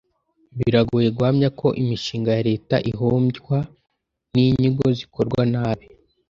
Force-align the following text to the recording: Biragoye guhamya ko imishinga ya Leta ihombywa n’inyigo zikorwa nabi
Biragoye 0.59 1.07
guhamya 1.17 1.49
ko 1.59 1.67
imishinga 1.81 2.29
ya 2.37 2.45
Leta 2.49 2.75
ihombywa 2.91 3.57
n’inyigo 4.33 4.85
zikorwa 4.97 5.41
nabi 5.53 5.85